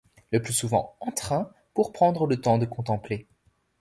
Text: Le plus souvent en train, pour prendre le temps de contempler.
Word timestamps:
Le 0.31 0.41
plus 0.41 0.53
souvent 0.53 0.95
en 0.99 1.11
train, 1.11 1.51
pour 1.75 1.91
prendre 1.93 2.25
le 2.25 2.41
temps 2.41 2.57
de 2.57 2.65
contempler. 2.65 3.27